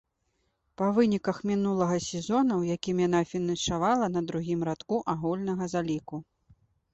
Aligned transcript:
Па 0.81 0.85
выніках 0.95 1.41
мінулага 1.49 1.97
сезона, 2.05 2.53
у 2.63 2.65
якім 2.77 3.03
яна 3.07 3.21
фінішавала 3.33 4.09
на 4.15 4.21
другім 4.33 4.65
радку 4.71 4.95
агульнага 5.15 5.71
заліку. 5.77 6.15